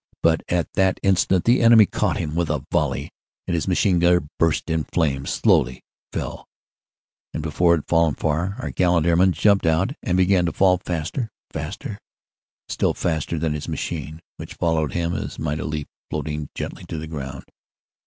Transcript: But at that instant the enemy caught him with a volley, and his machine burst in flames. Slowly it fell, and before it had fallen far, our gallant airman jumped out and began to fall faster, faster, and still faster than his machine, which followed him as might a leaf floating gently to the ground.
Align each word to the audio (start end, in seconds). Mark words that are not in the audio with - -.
But 0.23 0.41
at 0.49 0.73
that 0.73 0.99
instant 1.03 1.43
the 1.45 1.61
enemy 1.61 1.85
caught 1.85 2.17
him 2.17 2.33
with 2.33 2.49
a 2.49 2.65
volley, 2.71 3.11
and 3.47 3.53
his 3.53 3.67
machine 3.67 3.99
burst 4.39 4.67
in 4.67 4.85
flames. 4.85 5.29
Slowly 5.29 5.75
it 5.77 5.83
fell, 6.11 6.49
and 7.35 7.43
before 7.43 7.75
it 7.75 7.85
had 7.85 7.87
fallen 7.87 8.15
far, 8.15 8.55
our 8.57 8.71
gallant 8.71 9.05
airman 9.05 9.31
jumped 9.31 9.67
out 9.67 9.91
and 10.01 10.17
began 10.17 10.47
to 10.47 10.51
fall 10.51 10.79
faster, 10.79 11.29
faster, 11.51 11.89
and 11.89 11.99
still 12.67 12.95
faster 12.95 13.37
than 13.37 13.53
his 13.53 13.67
machine, 13.67 14.21
which 14.37 14.55
followed 14.55 14.93
him 14.93 15.13
as 15.13 15.37
might 15.37 15.59
a 15.59 15.65
leaf 15.65 15.85
floating 16.09 16.49
gently 16.55 16.83
to 16.85 16.97
the 16.97 17.05
ground. 17.05 17.43